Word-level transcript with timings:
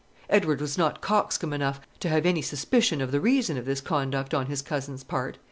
Edward 0.31 0.59
was 0.61 0.79
not 0.79 0.99
coxcomb 0.99 1.53
enough 1.53 1.79
to 1.99 2.09
have 2.09 2.25
any 2.25 2.41
suspicion 2.41 3.01
of 3.01 3.11
the 3.11 3.19
reason 3.21 3.55
of 3.55 3.65
this 3.65 3.81
conduct 3.81 4.33
on 4.33 4.47
his 4.47 4.63
cousin's 4.63 5.03
part. 5.03 5.37